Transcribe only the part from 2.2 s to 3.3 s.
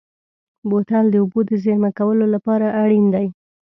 لپاره اړین دی.